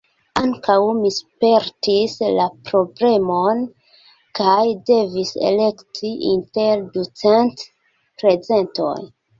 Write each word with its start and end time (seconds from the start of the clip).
Ankaŭ 0.39 0.77
mi 1.01 1.11
spertis 1.17 2.15
la 2.39 2.47
problemon, 2.71 3.61
kaj 4.41 4.57
devis 4.89 5.35
elekti 5.53 6.17
inter 6.35 6.87
ducent 6.99 7.67
prezentoj. 7.71 9.01